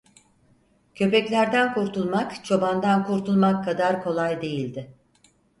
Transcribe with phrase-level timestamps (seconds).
[0.95, 4.95] Köpeklerden kurtulmak çobandan kurtulmak kadar kolay değildi.